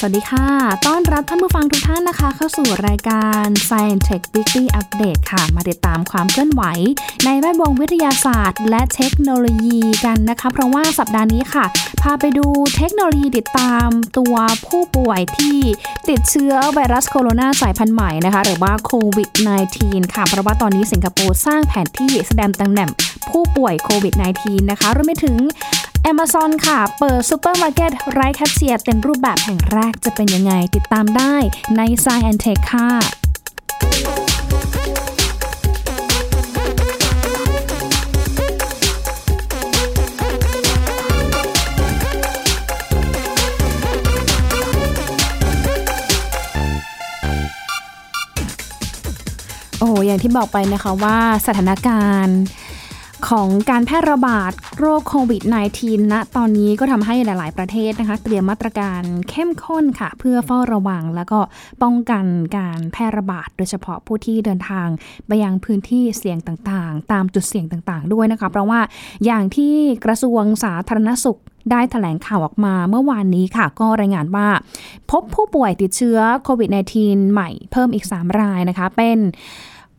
[0.00, 0.46] สวัสดีค่ะ
[0.86, 6.62] ต้อนรับท่านผู้ฟังทุกท่านนะคะ เข้าสู่รายการ Science Tech Weekly Update ค่ะ มาติดตามความเคลื่อนไหว
[7.24, 11.64] ในแวดวงวิทยาศาสตร์ และเทคโนโลยีกันนะคะ เพราะว่าสัปดาห์นี้ค่ะ
[12.02, 13.88] พาไปดูเทคโนโลยีติดตาม
[14.18, 14.34] ตัว
[14.66, 15.58] ผู้ป่วยที่
[16.10, 19.30] ติดเชื้อไวรัสโคโรนาสายพันธุ์ใหม่นะคะ หรือว่าโควิด
[19.72, 22.90] -19 ค่ะ เพราะว่าตอนนี้สิงคโปร์สร้างแผนที่แสดงตำแหน่ง
[23.30, 25.36] ผู้ป่วยโควิด -19 นะคะรวมไปถึง
[26.06, 31.34] Amazon ค่ะ เปิดซูเปอร์มาร์เก็ตไร้แคชเชียร์เต็มรูปแบบแห่งแรกจะเป็นยังไง ติดตามได้
[31.76, 32.90] ใน Science Tech ค่ะ
[49.80, 52.38] โอ้อย่างที่บอกไปนะคะว่าสถานการณ์
[53.26, 55.42] ของการแพร่ระบาดโรคโควิด
[55.78, 61.40] -19 ณตอนนี้ก็ทำให้หลาย ๆ ประเทศนะคะ เตรียมมาตรการเข้มข้นค่ะ เพื่อเฝ้าระวัง แล้วก็
[61.82, 62.24] ป้องกัน
[62.56, 64.88] การแพร่ระบาด โดยเฉพาะผู้ที่เดินทาง
[65.26, 68.80] ไปยังพื้นที่เสี่ยงต่างๆ ตามจุดเสี่ยงต่างๆ ด้วยนะคะ เพราะว่า
[69.24, 71.40] อย่างที่กระทรวงสาธารณสุข
[71.70, 74.48] ได้แถลงข่าวออกมาเมื่อวานนี้ค่ะ ก็รายงานว่า
[75.10, 76.68] พบผู้ป่วยติดเชื้อโควิด
[77.00, 79.18] -19 ใหม่เพิ่มอีก 3 รายนะคะเป็น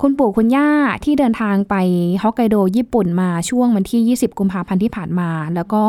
[0.03, 0.69] คุณปู่คุณย่า
[1.03, 1.75] ที่เดินทางไป
[2.23, 5.83] ฮอกไกโดญี่ปุ่นมาช่วงวันที่ 20 กุมภาพันธ์ที่ผ่านมา แล้วก็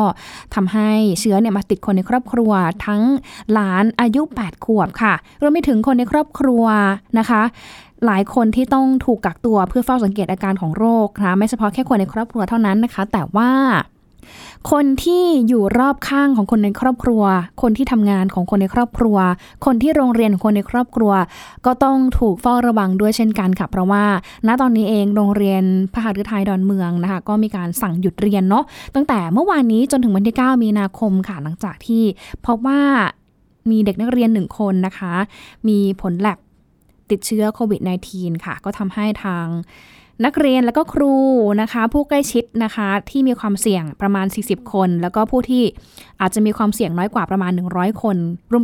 [0.55, 2.51] ทำให้เชื้อเนี่ยมาติดคนในครอบครัว
[2.85, 3.01] ทั้ง
[3.51, 6.63] หลานอายุ 8 ขวบค่ะ รวมไปถึงคนในครอบครัว
[7.19, 7.41] นะคะ
[8.05, 13.49] หลายคนที่ต้องถูกกักตัวเพื่อเฝ้าสังเกตอาการของโรคนะไม่เฉพาะแค่คนในครอบครัวเท่านั้นนะคะ แต่ว่า
[14.71, 17.23] คนที่อยู่รอบข้างของคนในครอบครัว
[17.61, 19.17] คนที่ทำงานของคนในครอบครัว
[19.65, 21.11] คนที่โรงเรียนของคนในครอบครัว
[21.65, 24.03] ก็ต้องถูกเฝ้าระวังด้วยเช่นกันค่ะเพราะว่า
[24.47, 25.63] ณตอนนี้เองโรงเรียน
[25.93, 28.63] พระหฤทัยดอนเมืองนะคะ ก็มีการสั่งหยุดเรียนเนาะ
[28.95, 32.03] ตั้งแต่เมื่อวานนี้จนถึงวันที่ 9 มีนาคมค่ะหลังจากที่
[32.45, 32.81] พบว่า
[33.71, 35.13] มีเด็กนักเรียนหนึ่งคนนะคะ
[35.67, 36.39] มีผลแลบ
[37.11, 37.81] ติดเชื้อโควิด
[38.13, 39.45] -19 ค่ะ ก็ทำให้ทาง
[40.25, 41.13] นักเรียนแล้วก็ครู
[41.61, 45.63] นะคะ ผู้ใกล้ชิดนะคะ ที่มีความเสี่ยงประมาณ 40 คน แล้วก็ผู้ที่
[46.21, 48.17] อาจจะมีความเสี่ยงน้อยกว่าประมาณ 100 คน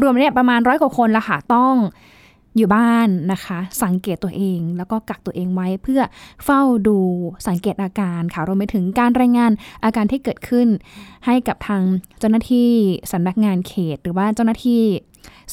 [0.03, 1.75] รวมๆเนี่ยประมาณร้อยกว่าคนละค่ะต้อง
[2.57, 6.01] อยู่บ้านนะคะ สังเกตตัวเอง แล้วก็กักตัวเองไว้เพื่อ
[6.45, 6.97] เฝ้าดู
[7.47, 9.51] สังเกตอาการค่ะรวมไปถึงการรายงาน
[9.83, 10.67] อาการที่เกิดขึ้น
[11.25, 11.81] ให้กับทาง
[12.19, 12.69] เจ้าหน้าที่
[13.11, 14.83] สำนักงานเขต หรือว่าเจ้าหน้าที่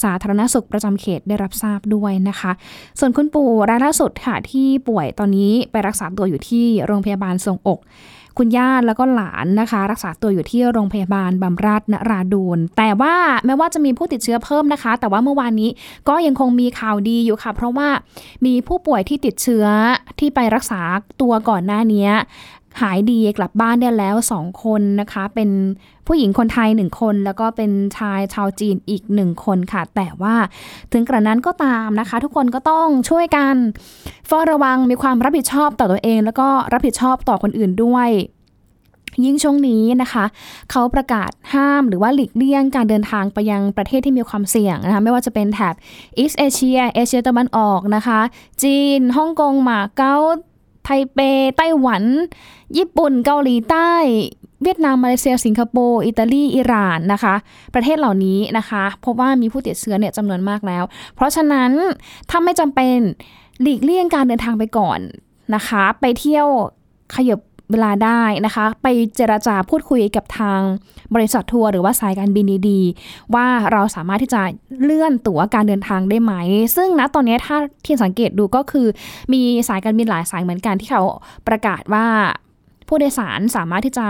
[0.03, 2.53] สาธารณสุขประจำเขตได้รับทราบด้วยนะคะ
[2.99, 7.81] ส่วนคุณปู่รายล่าสุดค่ะที่ป่วยตอนนี้ไปรักษาตัวอยู่ที่โรงพยาบาลทรงอก
[8.39, 13.15] คุณย่าแล้วก็หลานนะคะ รักษาตัวอยู่ที่โรงพยาบาลบำราศนราดูนแต่ว่า
[13.47, 15.71] แม้ว่าจะมีผู้ติดเชื้อเพิ่มนะคะ แต่ว่าเมื่อวานนี้
[16.09, 17.89] ก็ยังคงมีข่าวดีอยู่ค่ะ เพราะว่า
[18.47, 19.67] มีผู้ป่วยที่ติดเชื้อ
[20.21, 20.81] ที่ไปรักษา
[21.21, 22.09] ตัวก่อนหน้านี้
[22.81, 25.51] หายดีกลับบ้านได้แล้ว 2 คนนะคะ เป็น
[26.07, 30.35] ผู้หญิงคนไทย 1 คน แล้วก็เป็นชายชาวจีนอีก 1 คนค่ะ แต่ว่า
[30.93, 33.57] ถึงกระนั้นก็ตามนะคะ ทุกคนก็ต้องช่วยกัน
[34.27, 38.11] เฝ้าระวังมีความรับผิดชอบต่อตัวเอง แล้วก็รับผิดชอบต่อคนอื่นด้วย
[39.25, 40.25] ยิ่งช่วงนี้นะคะ
[40.71, 45.75] เขาประกาศห้ามหรือว่าหลีกเลี่ยงการเดินทางไปยังประเทศที่มีความเสี่ยงนะคะไม่ว่าจะเป็นแถบ
[46.19, 48.21] อีสเอเชียเอเชียตะวันออกนะคะ
[48.63, 50.17] จีนฮ่องกงหมาเก๊า
[50.85, 51.19] ไทเป
[51.57, 52.03] ไต้หวัน
[52.77, 53.93] ญี่ปุ่น เกาหลีใต้
[54.63, 57.35] เวียดนาม มาเลเซีย สิงคโปร์ อิตาลี อิหร่านนะคะ
[57.75, 60.85] ประเทศเหล่านี้นะคะพบว่ามีผู้ติดเชื้อเนี่ยจำนวนมากแล้ว
[61.15, 61.71] เพราะฉะนั้น
[62.31, 62.97] ถ้าไม่จำเป็น
[63.63, 64.99] หลีกเลี่ยงการเดินทางไปก่อน
[65.55, 66.47] นะคะ ไปเที่ยว
[67.15, 67.41] ขยับ
[67.71, 68.87] เวลาได้นะคะ ไป
[69.17, 70.61] เจราจาพูดคุยกับทาง
[71.15, 74.43] บริษัททัวร์หรือว่าสายการบินดีๆ ว่าเราสามารถที่จะ
[74.83, 76.33] เลื่อนตั๋วการเดินทางได้ไหม
[76.77, 78.87] ซึ่งณตอนนี้ถ้าที่สังเกตดูก็คือ
[79.33, 81.03] มีสายการบินหลายสายเหมือนกันที่เขา
[81.49, 82.07] ประกาศว่า
[82.89, 84.07] ผู้โดยสารสามารถที่จะ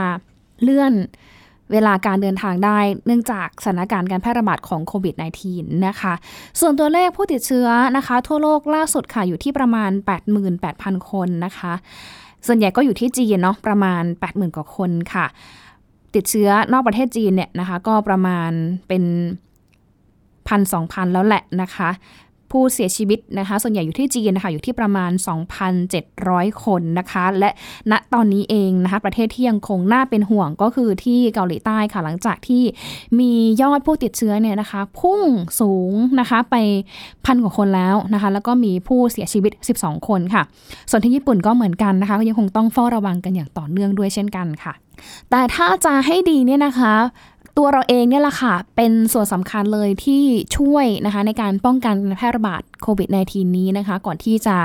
[0.63, 0.93] เลื่อน
[1.73, 5.15] เวลาการเดินทางได้เนื่องจากสถานการณ์การแพร่ระบาดของโควิด
[5.49, 6.15] -19 นะคะ
[6.61, 9.91] ส่วนตัวเลขผู้ติดเชื้อนะคะ ทั่วโลกล่าสุดค่ะอยู่ที่ประมาณ
[10.51, 11.73] 88,000 คนนะคะ
[12.47, 15.27] ส่วนใหญ่ก็อยู่ที่จีนเนาะประมาณ 80,000 กว่าคนค่ะ
[16.15, 18.51] ติดเชื้อนอกประเทศจีนเนี่ยนะคะ ก็ประมาณ
[18.89, 19.05] เป็น
[20.49, 21.91] พันสองพันแล้วแหละนะคะ
[22.55, 25.11] ผู้เสียชีวิตนะคะ ส่วนใหญ่อยู่ที่จีนนะคะอยู่ที่ประมาณ
[25.87, 27.51] 2,700 คนนะคะ และ
[27.93, 32.63] ณตอนนี้เองนะคะ ประเทศที่ยังคงน่าเป็นห่วงก็คือที่เกาหลีใต้ค่ะหลังจากที่
[33.19, 35.23] มียอดผู้ติดเชื้อเนี่ยนะคะ พุ่ง
[35.61, 36.57] สูงนะคะไป
[37.25, 40.43] พันกว่าคนแล้วนะคะ แล้วก็มีผู้เสียชีวิต 12 คนค่ะ
[40.91, 44.75] ส่วนที่ญี่ปุ่นก็เหมือนกันนะคะก็ยังคงต้องเฝ้าระวังกันอย่างต่อเนื่องด้วยเช่นกันค่ะ
[45.31, 46.95] แต่ถ้าจะให้ดีเนี่ยนะคะ
[47.59, 50.23] ตัวเราเองเนี่ยแหละค่ะ เป็นส่วนสำคัญเลยที่
[50.57, 54.57] ช่วยนะคะในการป้องกันแพร่ระบาดโควิด -19 นี้นะคะ ก่อนที่จะ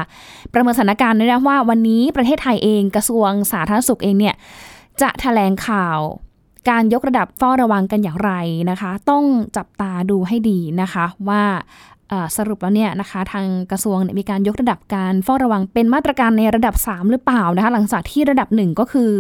[0.54, 4.36] ประเมินสถานการณ์ด้วยนะว่าวันนี้ประเทศไทยเองกระทรวงสาธารณสุขเองเนี่ย
[5.02, 5.98] จะแถลงข่าว
[6.70, 8.32] การยกระดับเฝ้าระวังกันอย่างไร
[8.70, 9.24] นะคะ ต้อง
[9.58, 11.44] จับตาดูให้ดีนะคะว่า
[12.38, 19.12] สรุปแล้วเนี่ยนะคะ ทางกระทรวงมีการยกระดับการเฝ้าระวังเป็นมาตรการในระดับ 3 หรือเปล่านะคะ หลังจากที่ระดับ 1 ก็คือ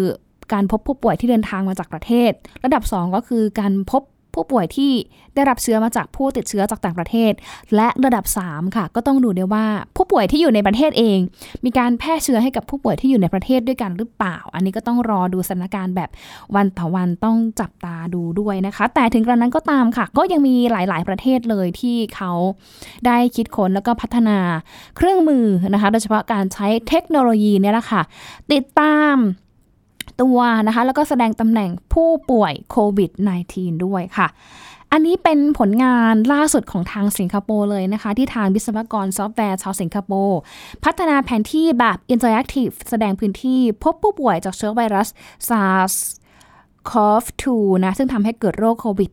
[0.53, 2.31] การพบผู้ป่วยที่เดินทางมาจากประเทศ
[2.65, 4.03] ระดับ 2 ก็คือการพบ
[4.35, 4.91] ผู้ป่วยที่
[5.35, 7.31] ได้รับเชื้อมาจากผู้ติดเชื้อจากต่างประเทศ
[7.75, 9.65] และระดับ 3 ค่ะ ก็ต้องดูด้วยว่า
[9.95, 11.19] ผู้ป่วยที่อยู่ในประเทศเอง
[11.65, 16.09] มีการแพร่เชื้อให้กับผู้ป่วยที่อยู่ในประเทศด้วยกันหรือเปล่า อันนี้ก็ต้องรอดูสถานการณ์แบบ
[16.55, 22.31] วันต่อวันต้องจับตาดูด้วยนะคะ แต่ถึงกระนั้นก็ตามค่ะ ก็ยังมีหลาย ๆ ประเทศเลยที่เขา
[23.05, 24.37] ได้คิดค้นแล้วก็พัฒนา
[24.97, 28.01] เครื่องมือนะคะ โดยเฉพาะการใช้เทคโนโลยีเนี่ยแหละค่ะ
[28.53, 29.17] ติดตาม
[30.21, 30.37] ตัว
[30.67, 33.11] นะคะ แล้วก็แสดงตำแหน่งผู้ป่วยโควิด
[33.47, 34.27] -19 ด้วยค่ะ
[34.91, 40.39] อันนี้เป็นผลงานล่าสุดของทางสิงคโปร์เลยนะคะ ที่ทางวิศวกรซอฟต์แวร์ชาวสิงคโปร์
[40.83, 45.07] พัฒนาแผนที่แบบ Interactive แสดงพื้นที่พบผู้ป่วยจากเชื้อไวรัส
[45.47, 45.93] SARS
[46.91, 47.45] CoV-2
[47.85, 49.11] นะซึ่งทำให้เกิดโรคโควิด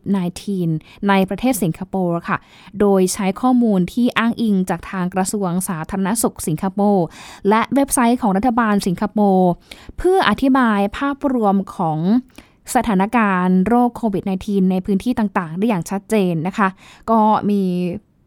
[0.53, 2.37] -19 ในประเทศสิงคโปร์ค่ะ
[2.79, 7.05] โดยใช้ข้อมูลที่อ้างอิงจากทางกระทรวงสาธารณสุขสิงคโปร์
[7.49, 9.49] และเว็บไซต์ของรัฐบาลสิงคโปร์
[9.97, 11.99] เพื่ออธิบายภาพรวมของ
[12.75, 16.67] สถานการณ์โรคโควิด -19 ในพื้นที่ต่าง ๆ ได้อย่างชัดเจนนะคะ
[17.09, 17.19] ก็
[17.49, 17.61] มี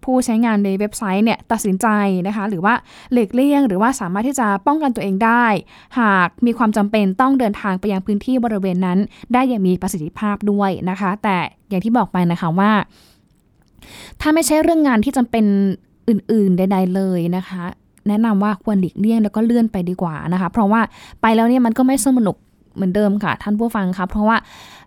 [0.05, 1.87] ผู้ใช้งานในเว็บไซต์เนี่ยตัดสินใจ
[2.27, 2.75] นะคะหรือว่า
[3.13, 5.45] หลีกเลี่ยง หรือว่าสามารถที่จะป้องกันตัวเองได้
[5.99, 8.99] หากมีความจำเป็นต้องเดินทางไปยังพื้นที่บริเวณนั้น
[9.33, 11.37] ได้อย่างมีประสิทธิภาพด้วยนะคะ แต่
[11.69, 12.73] อย่างที่บอกไปนะคะว่า
[14.21, 15.45] ถ้าไม่ใช่เรื่องงานที่จำเป็น
[16.09, 17.63] อื่นๆใดๆเลยนะคะ
[18.09, 20.81] แนะนำว่าควรหลีกเลี่ยงแล้วก็เลื่อนไปดีกว่านะคะ เพราะว่า
[21.23, 22.37] ไปแล้วเนี่ยมันก็ไม่สนุก
[22.75, 24.37] เหมือนเดิมค่ะท่านผู้ฟังคะเพราะว่า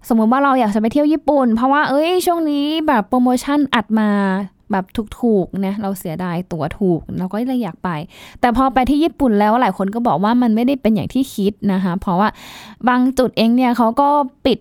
[0.09, 4.09] สมมติว่าเราอยากจะไปเที่ยวญี่ปุ่น เพราะว่าเอ้ยช่วงนี้แบบโปรโมชั่นอัดมา
[4.71, 4.85] แบบ
[5.19, 7.89] ถูกๆนะเราเสียดายตั๋วถูก เราก็เลยอยากไป
[8.41, 12.29] แต่พอไปที่ญี่ปุ่นแล้วหลายคนก็บอกว่ามันไม่ได้เป็นอย่างที่คิดนะคะเพราะว่า
[12.87, 14.09] บางจุดเองเนี่ยเขาก็
[14.45, 14.59] ปิด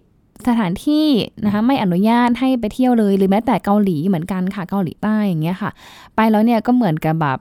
[0.48, 1.06] สถานที่
[1.44, 5.70] นะคะไม่อนุญาตให้ไปเที่ยวเลยหรือแม้แต่เกาหลีเหมือนกันค่ะเกาหลีใต้อย่างเงี้ยค่ะ
[6.16, 7.38] ไปแล้วเนี่ยก็เหมือนกับแบบ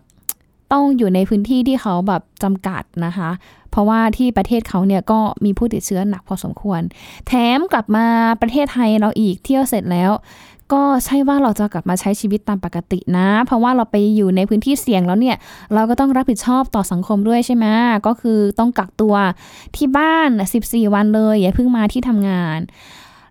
[0.72, 3.30] ต้องอยู่ในพื้นที่ที่เขาแบบจำกัดนะคะ
[3.72, 6.81] เพราะว่าที่ประเทศเขาเนี่ยก็มีผู้ติดเชื้อหนักพอสมควร
[7.28, 8.06] แถมกลับมา
[8.42, 10.12] ประเทศไทยเราอีกเที่ยวเสร็จแล้ว
[10.73, 15.38] ก็ใช่ว่าเราจะกลับมาใช้ชีวิตตามปกตินะ เพราะว่าเราไปอยู่ในพื้นที่เสี่ยงแล้วเนี่ย
[15.73, 17.65] เราก็ต้องรับผิดชอบต่อสังคมด้วยใช่ไหม
[18.07, 19.15] ก็คือต้องกักตัว
[19.75, 20.29] ที่บ้าน
[20.62, 22.59] 14 วันเลย อย่าเพิ่งมาที่ทำงาน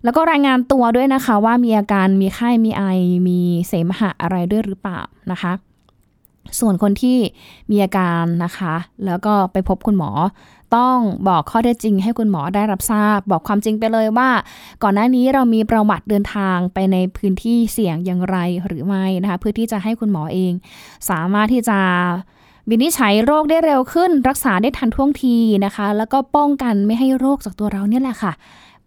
[0.03, 2.83] แล้วก็รายงานตัวด้วยนะคะว่ามีอาการมีไข้มีไอ
[3.27, 4.99] มีเสมหะอะไรด้วยหรือเปล่า
[5.31, 5.53] นะคะ
[6.59, 7.17] ส่วนคนที่
[7.71, 10.11] มีอาการนะคะ แล้วก็ไปพบคุณหมอ
[10.75, 10.97] ต้อง
[11.27, 14.29] บอกข้อเท็จจริงให้คุณหมอได้รับทราบ บอกความจริงไปเลยว่า
[14.83, 20.53] ก่อนหน้านี้เรามีประวัติเดินทางไปในพื้นที่เสี่ยงอย่างไรหรือไม่นะคะเพื่อที่จะให้คุณหมอเอง
[21.09, 21.79] สามารถที่จะ
[22.69, 28.33] วินิจฉัยโรคได้เร็วขึ้น รักษาได้ทันท่วงทีนะคะ แล้วก็ป้องกันไม่ให้โรคจากตัวเราเนี่ยแหละค่ะ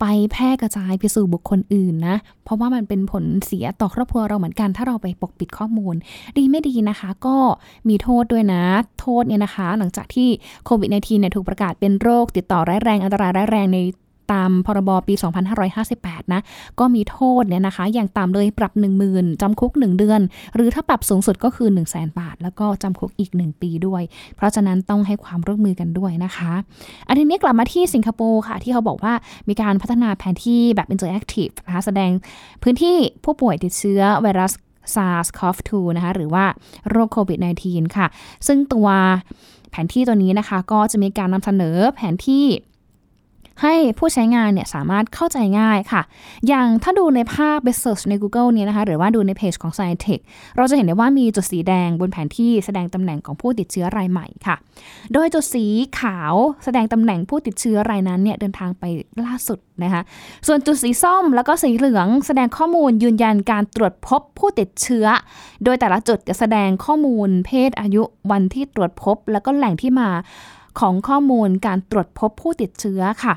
[0.00, 5.94] ไปแพร่กระจายไปสู่บุคคลอื่นนะ เพราะว่ามันเป็นผลเสียต่อครอบครัวเราเหมือนกัน ถ้าเราไปปกปิดข้อมูล
[6.36, 7.36] ดีไม่ดีนะคะ ก็
[7.88, 8.62] มีโทษด้วยนะ
[9.00, 10.28] โทษเนี่ยนะคะ หลังจากที่
[10.64, 13.78] โควิด -19 เนี่ยถูกประกาศเป็นโรคติดต่อร้ายแรงอันตรายร้ายแรงใน
[14.32, 15.14] ตามพรบปี
[15.74, 16.40] 2558 นะ
[16.78, 18.72] ก็มีโทษเนี่ยนะคะ อย่างต่ำเลยปรับ
[19.06, 20.20] 10,000จำคุก 1 เดือน
[20.54, 24.02] หรือถ้าปรับสูงสุดก็คือ 1 0 0 0 0แบาท แล้วก็จำคุกอีก 1 ปีด้วย
[24.36, 26.52] เพราะฉะนั้นต้องให้ความร่วมมือกันด้วยนะคะ
[27.08, 29.14] อันนี้กลับมาที่สิงคโปร์ค่ะ ที่เขาบอกว่า
[29.48, 32.10] มีการพัฒนาแผนที่แบบ interactive นะคะแสดง
[32.62, 34.52] พื้นที่ผู้ป่วยติดเชื้อไวรัส
[34.94, 36.44] SARS-CoV-2 นะคะ หรือว่า
[36.90, 38.06] โรคโควิด -19 ค่ะ
[38.46, 38.88] ซึ่งตัว
[39.70, 42.44] แผนที่ตัวนี้นะคะ ก็จะมีการนำเสนอแผนที่
[43.62, 46.02] ให้ผู้ใช้งานเนี่ยสามารถเข้าใจง่ายค่ะ
[46.48, 50.22] อย่างถ้าดูในภาพไปเซิร์ชใน Google เนี่ยนะคะ หรือว่าดูในเพจของ Scientech
[50.56, 54.56] เราจะเห็นได้ว่ามีจุดสีแดงบนแผนที่แสดงตำแหน่งของผู้ติดเชื้อรายใหม่ค่ะ
[55.12, 55.64] โดยจุดสี
[56.00, 56.34] ขาว
[56.64, 58.84] แสดงตำแหน่งผู้ติดเชื้อรายนั้นเนี่ยเดินทางไป
[59.26, 60.02] ล่าสุดนะคะ
[60.46, 65.06] ส่วนจุดสีส้มแล้วก็สีเหลืองแสดงข้อมูลยืนยันการตรวจพบผู้ติดเชื้อ
[65.64, 70.10] โดยแต่ละจุดจะแสดงข้อมูลเพศอายุวันที่ตรวจพบ แล้วก็แหล่งที่มา
[70.80, 73.34] ของข้อมูลการตรวจพบผู้ติดเชื้อค่ะ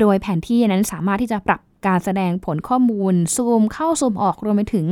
[0.00, 4.86] โดยแผนที่นั้นสามารถที่จะปรับการแสดงผลข้อมูล ซูมเข้าซูมออกรวมไปถึง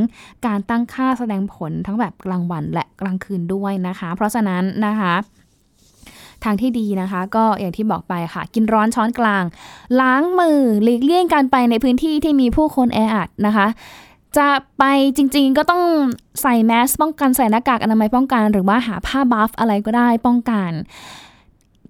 [0.47, 5.15] การตั้งค่าแสดงผลทั้งแบบกลางวันและกลางคืนด้วยนะคะ เพราะฉะนั้นนะคะ
[6.45, 9.45] ทางที่ดีนะคะ ก็อย่างที่บอกไปค่ะ กินร้อนช้อนกลาง
[10.01, 13.67] ล้างมือหลีกเลี่ยงการไปในพื้นที่ที่มีผู้คนแออัดนะคะ
[14.39, 14.49] จะ
[14.79, 14.85] ไป
[15.17, 15.83] จริงๆก็ต้อง
[16.43, 20.71] ใส่แมสป้องกันใส่หน้ากากอนามัยป้องกัน หรือว่าหาผ้าบัฟอะไรก็ได้ป้องกัน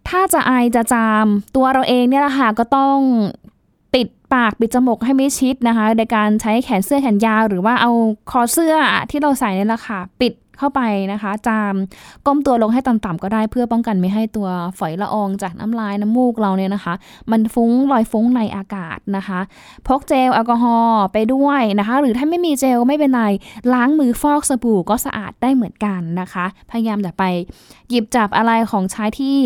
[0.09, 2.97] ถ้าจะไอจะจาม ตัวเราเองเนี่ยแหละค่ะก็ต้อง
[3.95, 7.91] ปิดปากปิดจมูกให้ไม่ชิดนะคะในการใช้แขนเสื้อแขนยาว หรือว่าเอา
[8.31, 8.75] คอเสื้อ
[9.11, 10.83] ที่เราใส่นี่แหละค่ะปิดเข้าไป
[11.13, 11.75] นะคะ จาม
[12.27, 14.49] ก้มตัวลงให้ต่ำๆก็ได้เพื่อป้องกันไม่ให้ตัว
[14.79, 16.95] ฝอยละอองจากน้ำลายน้ำมูกเราเนี่ยนะคะ
[17.31, 19.41] มันฟุ้งลอยฟุ้งในอากาศนะคะ
[19.87, 23.25] พกเจลแอลกอฮอล์ไปด้วยนะคะ หรือถ้าไม่มีเจลไม่เป็นไร
[23.73, 27.25] ล้างมือฟอกสบู่ก็สะอาดได้เหมือนกันนะคะ พยายามอย่าไป
[27.91, 29.39] หยิบจับอะไรของใช้ที่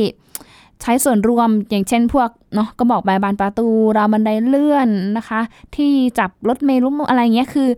[0.82, 5.40] ใช้ส่วนรวมอย่างเช่นพวกเนาะก็บอกใบบานประตูราวบันไดเลื่อนนะคะ
[5.76, 7.70] ที่จับรถเมล์รถอะไรเงี้ยคือ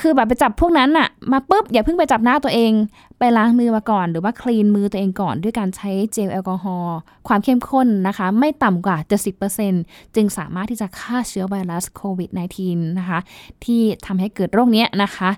[0.00, 2.72] คือแบบไปจับพวกนั้นอะมาปุ๊บอย่าเพิ่งไปจับหน้าตัวเอง
[3.18, 6.96] ไปล้างมือมาก่อน หรือว่าคลีนมือตัวเองก่อนด้วยการใช้เจลแอลกอฮอล์
[7.28, 8.96] ความเข้มข้นนะคะ ไม่ต่ำกว่า
[9.56, 12.30] 70%จึงสามารถที่จะฆ่าเชื้อไวรัสโควิด
[12.64, 13.18] -19 นะคะ
[13.64, 15.30] ที่ทำให้เกิดโรคเนี้ยนะคะ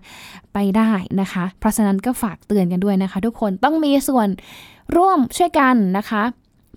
[0.52, 4.28] ไปได้นะคะ เพราะฉะนั้นก็ฝากเตือนกันด้วยนะคะ ทุกคนต้องมีส่วน
[4.96, 6.22] ร่วมช่วยกันนะคะ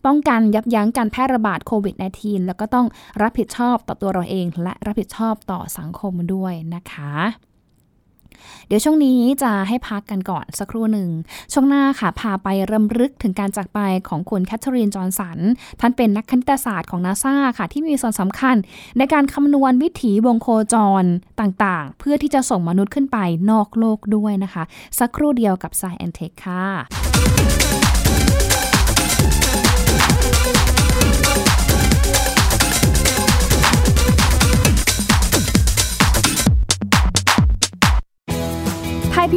[0.05, 2.87] ป้องกันยับยั้งการแพร่ระบาดโควิด -19 แล้วก็ต้อง
[3.21, 7.13] รับผิดชอบต่อตัวเราเอง และรับผิดชอบต่อสังคมด้วยนะคะ
[8.67, 11.09] เดี๋ยวช่วงนี้จะให้พักกันก่อนสักครู่หนึ่ง
[11.53, 15.39] ช่วงหน้าค่ะ พาไปรำลึกถึงการจากไปของคุณแคทเธอรีนจอห์นสัน
[15.79, 18.55] ท่านเป็นนักคณิตศาสตร์ของนาซาค่ะ ที่มีส่วนสำคัญ
[18.97, 21.03] ในการคำนวณวิถีวงโคจร
[21.39, 23.17] ต่างๆ เพื่อที่จะส่งมนุษย์ขึ้นไป
[23.51, 24.63] นอกโลกด้วยนะคะ
[24.99, 26.65] สักครู่เดียวกับ s ซแอนเทคค่ะ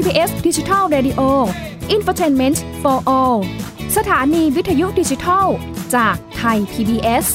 [0.08, 1.22] ไทย PBS ดิจิทัล Radio
[1.96, 3.38] Infotainment for All
[3.96, 5.46] สถานีวิทยุดิจิทัล
[5.94, 7.26] จากไทย PBS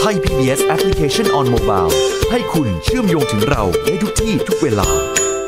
[0.00, 1.92] ไทย PBS Application on Mobile
[2.30, 4.88] ให้คุณเชื่อมโยงถึงเราในทุกที่ทุกเวลา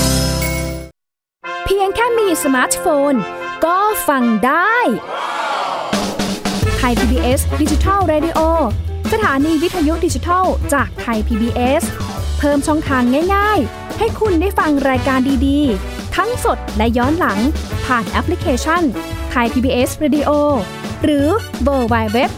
[1.64, 3.14] เพียงแค่มีสมาร์ทโฟน
[3.64, 4.76] ก็ฟังได้
[6.76, 8.38] ไทย PBS Digital Radio
[9.12, 11.82] สถานีวิทยุดิจิทัลจากไทย PBS
[12.38, 13.02] เพิ่มช่องทาง
[13.34, 17.38] ง่ายๆ ให้คุณได้ฟังรายการดีๆ ทั้งสดและย้อนหลัง
[17.86, 18.82] ผ่านแอปพลิเคชัน
[19.30, 20.30] ไทย PBS Radio
[21.04, 21.26] หรือ
[21.62, 22.30] เวอร์ไบเว็บ thaipbsradio.com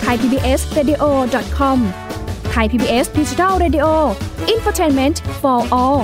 [0.00, 6.02] ไทย PBS Digital Radio infotainment for all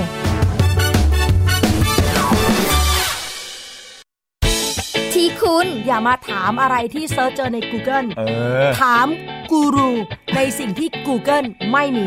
[5.13, 8.23] ที่คุณอย่ามาถามอะไรที่ search เจอใน Google เอ
[8.65, 9.07] อถาม
[9.51, 9.91] กูรู
[10.37, 12.07] ในสิ่งที่ Google ไม่มี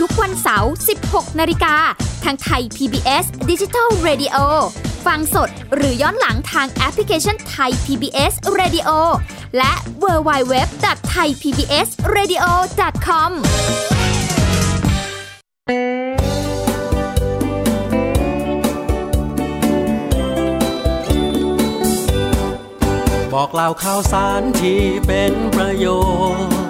[0.00, 0.72] ทุกวันเสาร์
[1.04, 1.74] 16 นาฬิกา
[2.24, 4.36] ทางไทย PBS Digital Radio
[5.06, 8.88] ฟังสดหรือย้อนหลังทางแอปพลิเคชันไทย PBS Radio
[9.58, 10.54] และ w w w
[10.84, 12.44] t h a i PBS Radio
[13.06, 13.30] com
[23.32, 25.86] บอกเล่าข่าวสารที่เป็นประโย
[26.36, 26.69] ชน์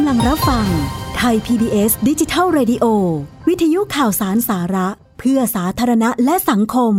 [0.00, 0.66] กำลังรับฟัง
[1.16, 2.84] ไทย PBS ดิจิทัล Radio
[3.48, 4.88] วิทยุข่าวสารสาระ
[5.18, 6.94] เพื่อสาธารณะและสังคม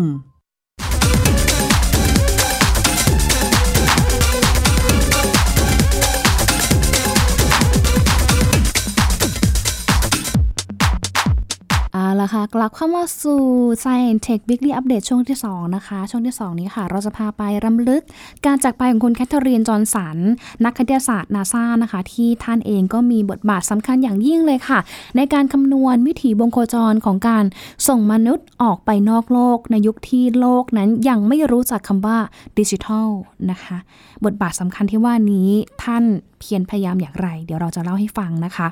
[12.22, 13.44] ละค่ะ กลับเข้ามาสู่
[13.84, 18.02] Science Tech Weekly Update ช่วงที่ 2 นะคะ ช่วงที่ 2 นี้ค่ะ เราจะพาไปรำลึก
[18.46, 20.18] การจากไปของคุณแคทเธอรีน จอห์นสัน
[20.66, 24.80] นักคณิตศาสตร์นาซานะคะ ที่ท่านเองก็มีบทบาทสำคัญอย่างยิ่งเลยค่ะ
[25.16, 27.46] ในการคำนวณวิถีวงโคจรของการ
[27.88, 32.18] ส่งมนุษย์ออกไปนอกโลก ในยุคที่โลกนั้นยังไม่รู้จักคำว่า
[32.60, 33.10] ดิจิทัล
[33.52, 33.78] นะคะ
[34.26, 35.50] บทบาทสำคัญที่ว่านี้
[35.84, 36.04] ท่าน
[36.40, 38.68] เพียรพยายามอย่างไร เดี๋ยวเราจะเล่าให้ฟังนะคะ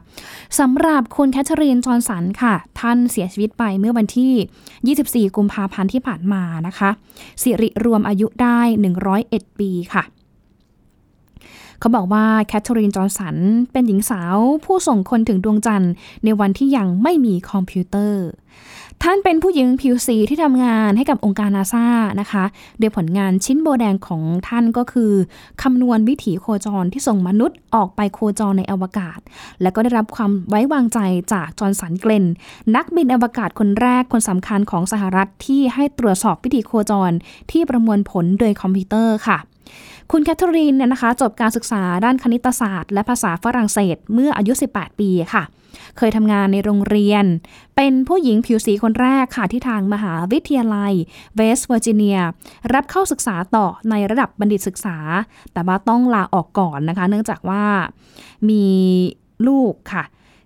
[0.59, 6.89] สำหรับคุณแคทเธอรีนจอห์นสันค่ะ ท่านเสียชีวิตไปเมื่อวันที่ 24 กุมภาพันธ์ที่ผ่านมานะคะ
[7.41, 8.59] สิริรวมอายุได้
[9.09, 10.03] 101 ปีค่ะ
[11.79, 13.35] เขาบอกว่าแคทเธอรีนจอห์นสัน
[13.71, 15.91] เป็นหญิงสาวผู้ส่งคนถึงดวงจันทร์
[16.23, 18.25] ในวันที่ยังไม่มีคอมพิวเตอร์
[19.03, 21.85] ท่านเป็นผู้หญิงผิวสีที่ทำงานให้กับองค์การนาซา
[22.21, 22.43] นะคะ
[22.79, 25.11] โดยผลงานชิ้นโบแดงของท่านก็คือ
[25.61, 29.19] คำนวณวิถีโคจรที่ส่งมนุษย์ออกไปโคจรในอวกาศ
[29.61, 30.99] และก็ได้รับความไว้วางใจ
[31.33, 32.25] จากจอห์นสันเกลน
[32.75, 37.11] นักบินอวกาศคนแรกคนสำคัญของสหรัฐที่ให้ตรวจสอบวิถีโคจร
[37.51, 39.37] ที่ประมวลผลโดยคอมพิวเตอร์ค่ะ
[40.11, 45.43] คุณแคทเธอรีนเนี่ยนะคะจบการศึกษาด้านคณิตศาสตร์ และภาษาฝรั่งเศสเมื่ออายุ 18 ปีค่ะ
[45.97, 47.25] เคยทำงานในโรงเรียน
[47.75, 50.93] เป็นผู้หญิงผิวสีคนแรกค่ะที่ทางมหาวิทยาลัย
[51.35, 52.17] เวสต์เวอร์จิเนีย
[52.73, 54.97] รับเข้าศึกษาต่อในระดับบัณฑิตศึกษา
[55.53, 57.63] แต่ว่าต้องลาออกก่อนนะคะ เนื่องจากว่า
[58.49, 58.65] มี
[59.47, 60.03] ลูกค่ะ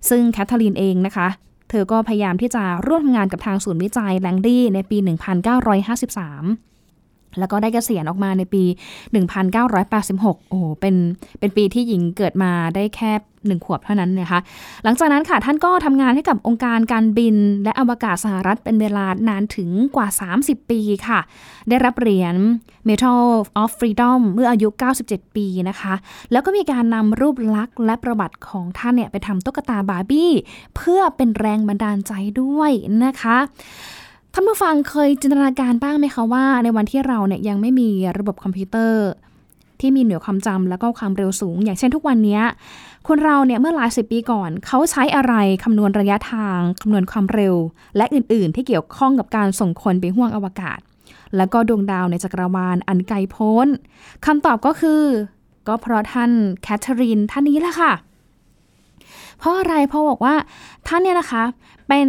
[0.10, 1.28] ซึ่งแคทเธอรีนเองนะคะ
[1.70, 6.71] เธอก็พยายามที่จะร่วมทำงานกับทางศูนย์วิจัยแลงลีย์ในปี 1953
[7.40, 8.64] แล้วก็ได้เกษียณออกมาในปี
[9.58, 10.96] 1986 โอ้เป็น
[11.40, 13.12] เป็นปีที่หญิงเกิดมาได้แค่
[13.48, 14.40] หนึ่งขวบเท่านั้นนะคะ
[14.84, 20.08] หลังจากนั้นค่ะท่านก็ทำงานให้กับองค์การการบิน และอวกาศสหรัฐเป็นเวลานานถึงกว่า
[20.40, 21.20] 30 ปีค่ะ
[21.70, 22.36] ได้รับเหรียญ
[22.88, 23.26] Medal
[23.62, 24.70] of Freedom เมื่ออายุ
[25.04, 25.94] 97 ปีนะคะ
[26.32, 30.32] แล้วก็มีการนำรูปลักษณ์และประวัติของท่านเนี่ยไปทำตุ๊กตาบาร์บี้
[30.76, 32.72] เพื่อเป็นแรงบันดาลใจด้วย
[33.06, 33.38] นะคะ
[34.34, 39.08] ท่านผู้ฟังเคยจินตนาการบ้างไหมคะว่า ในวันที่เราเนี่ยยังไม่มีระบบคอมพิวเตอร์
[39.80, 42.40] ที่มีเหนือความจำแล้วก็ความเร็วสูง อย่างเช่นทุกวันนี้
[43.08, 45.34] คนเราเนี่ยเมื่อหลายสิบปีก่อน เขาใช้อะไร
[45.64, 47.56] คำนวณระยะทางคำนวณความเร็ว
[47.98, 50.80] และอื่นๆ ที่เกี่ยวข้องกับการส่งคนไปห้วงอวกาศ
[51.38, 53.68] แล้วก็ดวงดาวในจักรวาลอันไกลโพ้น
[54.26, 55.04] คำตอบก็คือ
[55.68, 57.94] ก็เพราะท่านแคทเธอรีนท่านนี้แหละค่ะ
[59.40, 60.36] เพราะอะไรเพราะบอกว่า
[60.88, 61.44] ท่านเนี่ยนะคะ
[61.90, 62.08] เป็น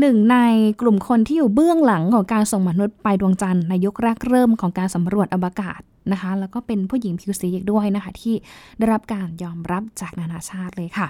[0.00, 0.38] หนึ่งใน
[0.80, 5.80] กลุ่มคนที่อยู่เบื้องหลังของการส่งมนุษย์ไปดวงจันทร์ในยุคแรกเริ่มของการสำรวจอวกาศ
[6.12, 8.34] นะคะ แล้วก็เป็นผู้หญิงผิวสีอีกด้วยนะคะ ที่
[8.78, 11.08] ได้รับการยอมรับจากนานาชาติเลยค่ะ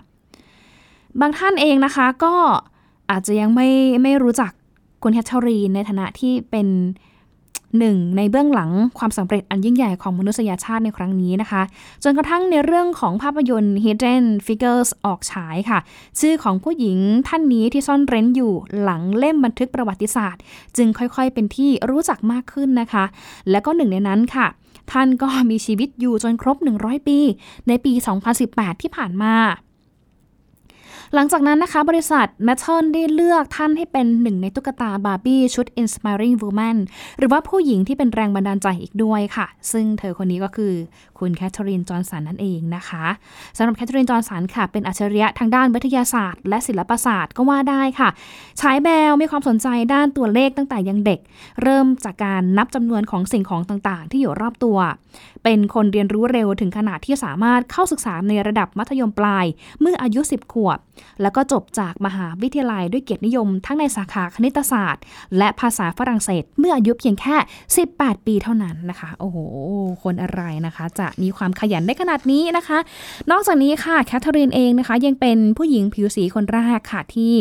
[1.20, 2.34] บางท่านเองนะคะก็
[3.10, 3.68] อาจจะยังไม่
[4.02, 4.52] ไม่รู้จัก
[5.02, 6.68] คุณแคทเธอรีนในฐานะที่เป็น
[7.78, 11.62] หนึ่งในเบื้องหลังความสำเร็จอันยิ่งใหญ่ของมนุษยชาติในครั้งนี้นะคะ
[12.04, 15.78] จนกระทั่งในเรื่องของภาพยนตร์ Hidden Figures ออกฉายค่ะ
[16.20, 18.52] ชื่อของผู้หญิงท่านนี้ที่ซ่อนเร้นอยู่
[18.82, 20.42] หลังเล่มบันทึกประวัติศาสตร์
[20.76, 23.04] จึงค่อยๆ เป็นที่รู้จักมากขึ้นนะคะ
[23.50, 24.46] และก็หนึ่งในนั้นค่ะ
[24.92, 27.18] ท่านก็มีชีวิตอยู่จนครบ 100 ปี
[27.68, 27.92] ในปี
[28.36, 29.34] 2018 ที่ผ่านมา
[31.14, 36.76] หลังจากนั้นนะคะ บริษัทแมทเทิลได้เลือกท่านให้เป็นหนึ่งในตุ๊กตาบาร์บี้ชุด Inspiring Woman
[37.18, 40.72] หรือว่าผู้หญิงที่เป็นแรงบันดาลใจอีกด้วยค่ะ ซึ่งเธอคนนี้ก็คือ
[41.18, 43.04] คุณแคทเธอรีนจอห์นสันนั่นเองนะคะ
[43.56, 48.08] สำหรับแคทเธอรีนจอห์นสันค่ะ เป็นอัจฉริยะทางด้านวิทยาศาสตร์ และศิลปศาสตร์ก็ว่าได้ค่ะ
[48.60, 51.20] ฉายแววมีความสนใจด้านตัวเลขตั้งแต่ยังเด็ก
[51.62, 54.78] เริ่มจากการนับจำนวนของสิ่งของต่างๆ ที่อยู่รอบตัว
[55.44, 59.46] เป็นคนเรียนรู้เร็วถึงขนาดที่สามารถเข้าศึกษาในระดับมัธยมปลาย
[59.80, 60.78] เมื่ออายุ 10 ขวบ
[61.22, 65.02] แล้วก็จบจากมหาวิทยาลัยด้วยเกียรตินิยม ทั้งในสาขาคณิตศาสตร์
[65.38, 67.36] และภาษาฝรั่งเศส เมื่ออายุเพียงแค่
[67.84, 69.36] 18 ปีเท่านั้นนะคะ โอ้โห
[70.02, 72.78] คนอะไรนะคะ จะมีความขยันได้ขนาดนี้นะคะ
[73.30, 77.34] นอกจากนี้ค่ะแคทเธอรีนเองนะคะ ยังเป็นผู้หญิงผิวสีคนแรกค่ะที่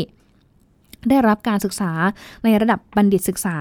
[1.10, 1.92] ได้รับการศึกษา
[2.44, 3.58] ในระดับบัณฑิตศึกษา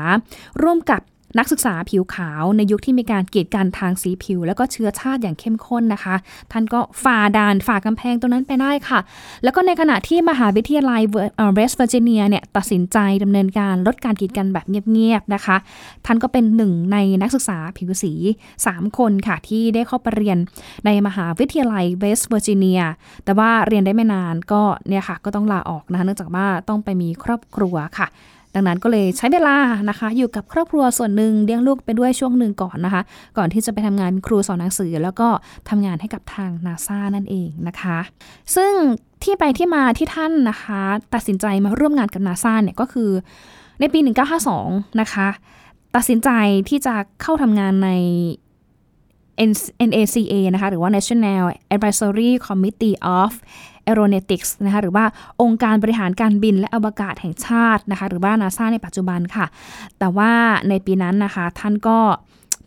[0.63, 1.01] ร่วมกับ
[1.39, 6.15] นักศึกษาผิวขาวในยุคที่มีการเกียดกันทางสีผิว แล้วก็เชื้อชาติอย่างเข้มข้นนะคะ
[6.53, 9.01] ท่านก็ฝ่าด่านฝ่ากำแพงตรงนั้นไปได้ค่ะ
[9.43, 11.03] แล้วก็ในขณะที่มหาวิทยาลัย
[11.55, 15.57] เวสต์เวอร์จิเนียเนี่ยตัดสินใจดำเนินการลดการกีดกันแบบเงียบๆนะคะ
[16.07, 18.13] ท่านก็เป็นหนึ่งในนักศึกษาผิวสี
[18.57, 20.39] 3 คนค่ะที่ได้เข้าไปเรียน
[20.87, 22.81] ในมหาวิทยาลัยเวสต์เวอร์จิเนีย
[23.25, 28.09] แต่ว่าเรียนได้ไม่นานก็เนี่ยค่ะก็ต้องลาออกนะคะเนื่องจากว่าต้องไปมีครอบครัวค่ะ
[28.57, 29.57] ดังนั้นก็เลยใช้เวลา
[29.89, 33.03] นะคะ อยู่กับครอบครัวส่วนหนึ่งเลี้ยงลูกไปด้วยช่วงหนึ่งก่อนนะคะ
[33.39, 35.29] ก่อนที่จะไปทำงานเป็นครูสอนหนังสือ แล้วก็
[35.69, 37.99] ทำงานให้กับทางนาซานั่นเองนะคะ
[38.55, 38.73] ซึ่ง
[39.23, 40.81] ที่ไปที่มาที่ท่านนะคะ
[41.15, 43.11] ตัดสินใจมาร่วมงานกับนาซาเนี่ยก็คือ
[43.81, 43.99] ในปี
[44.49, 45.29] 1952 นะคะ
[45.97, 46.31] ตัดสินใจ
[46.69, 47.91] ที่จะเข้าทำงานใน
[49.89, 51.43] NACA นะคะ หรือว่า National
[51.75, 53.33] Advisory Committee of
[53.89, 55.05] Aeronautics นะคะหรือว่า
[55.43, 59.47] องค์การบริหารการบินและอวกาศแห่งชาตินะคะหรือว่านาซาในปัจจุบันค่ะ
[59.99, 60.31] แต่ว่า
[60.69, 61.99] ในปีนั้นนะคะท่านก็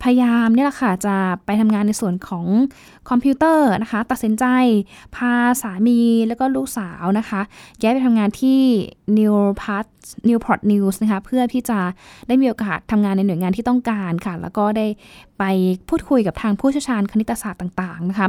[0.04, 2.46] พยายามนี่แหละค่ะจะไปทำงานในส่วนของ
[3.10, 4.44] คอมพิวเตอร์นะคะ ตัดสินใจ
[5.16, 7.40] พาสามีแล้วก็ลูกสาวนะคะ
[7.80, 8.60] ย้ายไปทำงานที่
[9.16, 9.86] Newport
[10.28, 11.78] Newport News นะคะเพื่อที่จะ
[12.28, 14.86] ได้มีโอกาสทำงานในหน่วยงานที่ต้องการค่ะ แล้วก็ได้
[15.38, 15.44] ไป
[15.88, 18.26] พูดคุยกับทางผู้เชี่ยวชาญคณิตศาสตร์ต่างๆนะคะ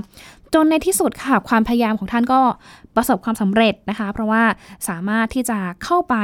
[0.54, 2.42] จนในที่สุดค่ะความพยายามของท่านก็
[2.96, 4.44] ประสบความสำเร็จนะคะ เพราะว่า
[4.88, 6.16] สามารถที่จะเข้าไป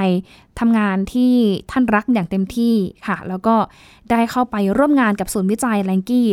[0.60, 1.34] ทำงานที่
[1.72, 2.76] ท่านรักอย่างเต็มที่
[3.08, 3.56] ค่ะ แล้วก็
[4.12, 6.28] ได้เข้าไปร่วมงานกับศูนย์วิจัยแลงกี้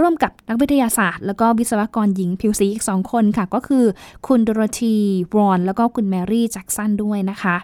[0.00, 3.84] ร่วมกับนักวิทยาศาสตร์ แล้วก็วิศวกรหญิงผิวสีอีกสองคนค่ะ ก็คือ
[4.26, 4.96] คุณโดโรธี
[5.36, 7.56] วอนแล้วก็คุณแมรี่แจ็กสันด้วยนะคะ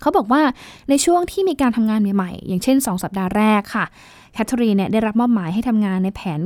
[0.00, 0.42] เขาบอกว่า
[0.88, 3.84] ในช่วงที่มีการทำงานใหม่ๆ อย่างเช่น 2 สัปดาห์แรกค่ะ
[4.32, 6.40] แคทเธอรีนเนี่ยได้รับมอบหมายให้ทำงานในแผน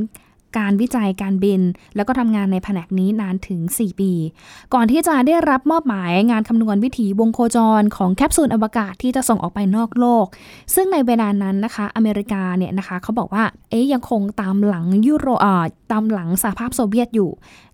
[0.56, 1.60] การวิจัยการบิน
[1.96, 4.12] แล้วก็ทำงานในแผนกนี้นานถึง 4 ปี
[4.74, 10.26] ก่อนที่จะได้รับมอบหมายงานคำนวณวิถีวงโคจรของแคปซูลอวกาศที่จะส่งออกไปนอกโลก
[10.74, 15.40] ซึ่งในเวลานั้นนะคะ อเมริกาเนี่ยนะคะเขาบอกว่า เอ๊ยยังคงตามหลังยุโรป
[15.92, 17.30] ตามหลังสหภาพโซเวียตอยู่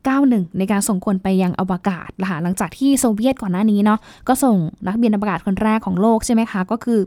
[0.08, 4.56] ก้าวหนึ่งในการส่งคนไปยังอวกาศนะคะหลังจากที่โซเวียตก่อนหน้านี้เนาะก็ส่ง
[4.86, 7.00] นักบินอวกาศคนแรกของโลกใช่ไหมคะ ก็คือ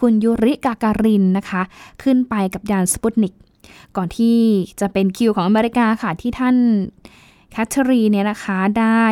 [0.00, 1.62] คุณยูริกาการินนะคะ
[2.02, 3.34] ขึ้นไปกับยานสปุตนิก
[3.96, 4.36] ก่อนที่
[4.80, 6.56] จะเป็นคิวของอเมริกาค่ะที่ท่าน
[7.50, 9.04] แคทเธอรีนเนี่ยนะคะได้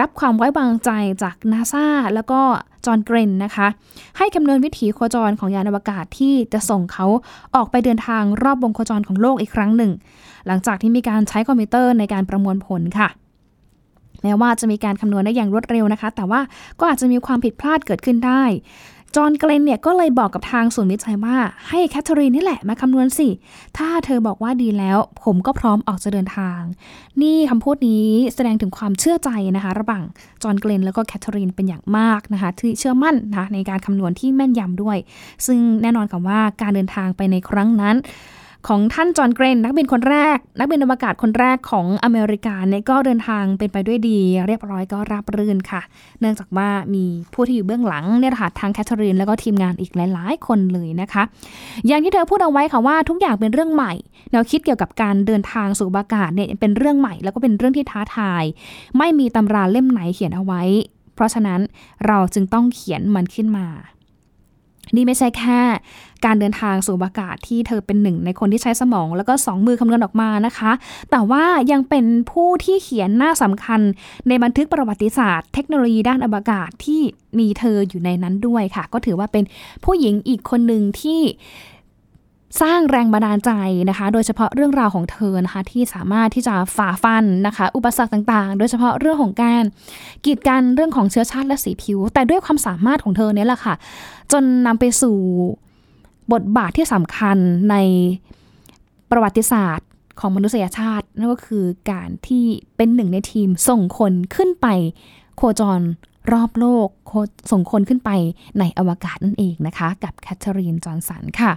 [0.00, 0.90] รับความไว้วางใจ
[1.22, 2.40] จากนาซาแล้วก็
[2.86, 3.66] จอห์นเกล็นน์นะคะ
[4.18, 7.06] ให้คำนวณวิถีโคจรของยานอวกาศที่จะส่งเขา
[7.54, 9.92] ออกไปเดินทางรอบวงโคจรของโลกอีกครั้งหนึ่ง
[10.46, 13.08] หลังจากที่มีการใช้คอมพิวเตอร์ในการประมวลผลค่ะ
[14.22, 16.40] แม้ว่าจะมีการคำนวณได้อย่างรวดเร็วนะคะ แต่ว่า
[16.80, 18.42] ก็อาจจะมีความผิดพลาดเกิดขึ้นได้
[19.16, 21.36] จอห์นเกล็นน์เนี่ยก็เลยบอกกับทางศูนย์วิจัยว่า
[21.68, 23.28] ให้แคทเธอรีนนี่แหละมาคำนวณสิ
[23.78, 26.60] ถ้าเธอบอกว่าดีแล้ว ผมก็พร้อมออกจะเดินทาง
[27.22, 30.02] นี่คำพูดนี้แสดงถึงความเชื่อใจนะคะ ระหว่าง
[30.42, 34.98] จอห์นเกรนแล้วก็แคทเธอรีนเป็นอย่างมากนะคะที่เชื่อมั่นนะในการคำนวณที่แม่นยำด้วย
[35.46, 37.96] ซึ่งแน่นอนค่ะว่าการเดินทางไปในครั้งนั้น
[38.68, 45.82] ของท่านจอห์นเกรน นักบินคนแรก นักบินอวกาศคนแรกของอเมริกาเนี่ยก็เดินทางเป็นไปด้วยดี เรียบร้อยก็ราบรื่นค่ะ
[46.20, 51.22] เนื่องจากว่ามีผู้ที่อยู่เบื้องหลังเนี่ยค่ะทางแคทเธอรีนแล้วก็ทีมงานอีกหลาย ๆ คนเลยนะคะ
[51.86, 53.92] อย่างที่เธอพูดเอาไว้ค่ะว่าทุกอย่างเป็นเรื่องใหม่
[54.30, 58.44] แนวคิดเกี่ยวกับการเดินทางสู่อากาศเนี่ยเป็นเรื่องใหม่ แล้วก็เป็นเรื่องที่ท้าทาย
[58.98, 60.62] ไม่มีตำราเล่มไหนเขียนเอาไว้
[61.14, 61.60] เพราะฉะนั้น
[62.06, 63.68] เราจึงต้องเขียนมันขึ้นมา
[64.96, 65.60] นี่ไม่ใช่แค่
[66.24, 70.72] การเดินทางสู่อากาศที่เธอเป็นหนึ่งในคนที่ใช้สมอง แล้วก็สองมือคำนวณออกมานะคะ
[71.10, 73.80] แต่ว่ายังเป็นผู้ที่เขียนหน้าสำคัญ
[74.28, 77.00] ในบันทึกประวัติศาสตร์เทคโนโลยีด้านอวกาศที่
[77.38, 79.44] มีเธออยู่ในนั้นด้วยค่ะ ก็ถือว่าเป็น
[79.84, 81.20] ผู้หญิงอีกคนหนึ่งที่
[82.62, 83.50] สร้างแรงบันดาลใจ
[83.88, 89.62] นะคะ โดยเฉพาะเรื่องราวของเธอนะคะที่สามารถที่จะฝ่าฟันนะคะ อุปสรรคต่างๆ โดยเฉพาะเรื่องของการ
[90.24, 93.74] กีดกันเรื่องของเชื้อชาติและสีผิว แต่ด้วยความสามารถของเธอเนี่ยแหละค่ะ
[94.32, 95.16] จนนำไปสู่
[96.32, 97.36] บทบาทที่สำคัญ
[97.70, 97.76] ใน
[99.10, 99.88] ประวัติศาสตร์
[100.20, 102.44] ของมนุษยชาติ นั่นก็คือการที่
[102.76, 104.66] เป็นหนึ่งในทีมส่งคนขึ้นไป
[105.36, 105.80] โคจร
[106.32, 106.88] รอบโลก
[107.50, 108.10] ส่งคนขึ้นไป
[108.58, 111.52] ในอวกาศนั่นเองนะคะ กับแคทเธอรีน จอห์นสันค่ะ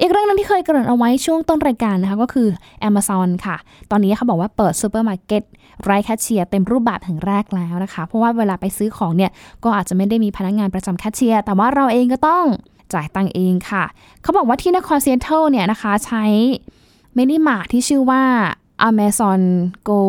[0.00, 2.48] อีกเรื่องนึงที่เคยเกริ่นเอาไว้ช่วงต้นรายการนะคะ ก็คือ
[2.88, 3.56] Amazon ค่ะ
[3.90, 5.42] ตอนนี้เขาบอกว่าเปิดซูเปอร์มาร์เก็ต
[5.84, 9.30] ไร้แคชเชียร์เต็มรูปแบบแห่งแรกแล้วนะคะ เพราะว่าเวลาไปซื้อของเนี่ย
[9.64, 12.44] ก็อาจจะไม่ได้มีพนักงานประจำแคชเชียร์แต่ว่าเราเองก็ต้อง
[12.94, 13.84] จ่ายตังเองค่ะ
[14.22, 16.24] เขาบอกว่าที่นครซีแอตเทิลเนี่ยนะคะใช้
[17.14, 18.22] มินิมาร์ทที่ชื่อว่า
[18.88, 19.40] Amazon
[19.88, 20.00] Go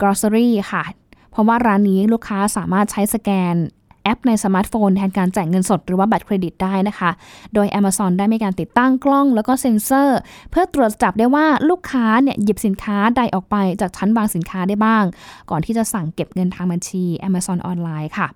[0.00, 0.84] Grocery ค่ะ
[1.30, 3.54] เพราะว่าร้านนี้ลูกค้าสามารถใช้สแกน
[4.02, 7.10] แอปในสมาร์ทโฟนแทนการจ่ายเงินสดหรือว่าบัตรเครดิตได้นะคะ
[7.54, 10.18] โดย Amazon ได้มีการติดตั้งกล้องแล้วก็เซ็นเซอร์
[10.50, 15.04] เพื่อตรวจจับได้ว่าลูกค้าเนี่ยหยิบสินค้าใดออกไปจากชั้นวางสินค้าได้บ้าง
[15.50, 18.28] ก่อนที่จะสั่งเก็บเงินทางบัญชี Amazon ออนไลน์ค่ะ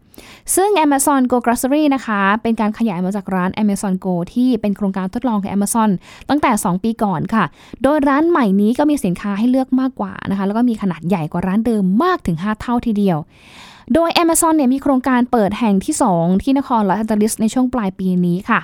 [0.55, 5.91] ซึ่ง Amazon Go Grocery นะคะ เป็นการขยายมาจากร้าน Amazon Go ที่เป็นโครงการทดลองของ Amazon
[6.29, 7.45] ตั้งแต่ 2 ปีก่อนค่ะ
[7.83, 13.19] โดยร้านใหม่นี้ก็มีสินค้าให้เลือกมากกว่านะคะ แล้วก็มีขนาดใหญ่กว่าร้านเดิมมากถึง 5 เท่าทีเดียว
[13.95, 18.61] โดย Amazon เนี่ยมีโครงการเปิดแห่งที่ 2 ที่นครลอสแอนเจลิสในช่วงปลายปีนี้ค่ะ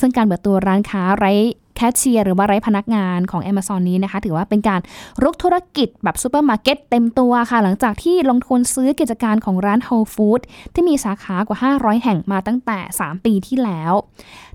[0.00, 1.32] ซึ่งการเปิดตัวร้านค้าไร้
[1.76, 4.80] แคชเชียร์หรือว่าไร้พนักงานของ Amazon นี้นะคะ ถือว่าเป็นการ
[5.22, 13.92] รุกธุรกิจแบบซูเปอร์มาร์เก็ตเต็มตัวค่ะ หลังจากที่ลงทุนซื้อกิจการของร้าน Whole Foods ที่มีสาขากว่า 500 แห่งมาตั้งแต่ 3 ปีที่แล้ว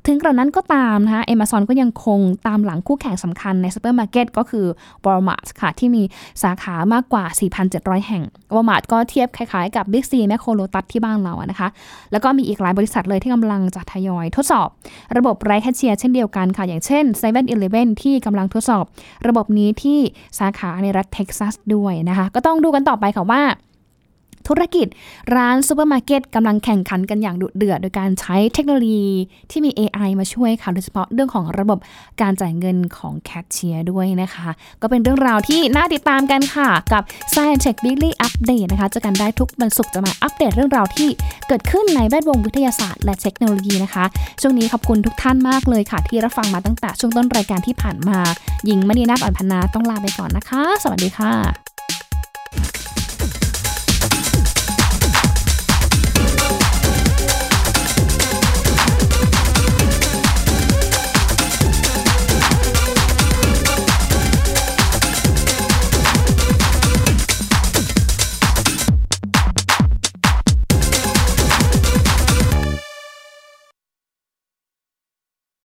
[0.08, 4.66] ถึงกระนั้นก็ตามนะคะ Amazon ก็ยังคงตามหลังคู่แข่งสำคัญในซูเปอร์มาร์เก็ตก็คือ
[5.06, 6.04] Walmart ค่ะ ที่มี
[6.44, 7.24] สาขามากกว่า
[7.66, 11.70] 4,700 แห่ง Walmart ก็เทียบคล้ายๆกับ Big C แมคโครโลตัสที่บ้านเรานะคะ
[12.12, 14.68] แล้วก็มีอีกหลายบริษัทเลยที่กำลังจะทยอยทดสอบ
[15.18, 18.84] ระบบไร้แคชเชียร์เช่นเดียวกันค่ะ อย่างเช่น7 e เ e ่นที่กำลังทดสอบ
[19.28, 20.00] ระบบนี้ที่
[20.40, 23.42] สาขาในรัฐเท็กซัสด้วยนะคะ ก็ต้องดูกันต่อไปค่ะว่า
[24.48, 24.88] ธุรกิจ
[25.36, 29.08] ร้านซูเปอร์มาร์เก็ตกำลังแข่งขันกันอย่างดุเดือด โดยการใช้เทคโนโลยี
[29.52, 31.80] ที่มี AI มาช่วยค่ะ โดยเฉพาะเรื่องของระบบ
[32.22, 34.50] การจ่ายเงินของแคชเชียร์ด้วยนะคะ
[34.82, 41.10] ก็เป็นเรื่องราวที่น่าติดตามกันค่ะ กับ Science Tech Weekly Update นะคะเจอกันได้ทุกวันศุกร์จะมาอัปเดตเรื่องราวที่
[41.48, 44.06] เกิดขึ้นในแวดวงวิทยาศาสตร์และเทคโนโลยีนะคะ
[44.42, 48.20] ช่วงนี้ขอบคุณทุกท่านมากเลยค่ะ ที่รับฟังมาตั้งแต่ช่วงต้นรายการที่ผ่านมา
[48.66, 51.67] หญิงมณีนาฏอ่อนพนาต้องลาไปก่อนนะคะ สวัสดีค่ะ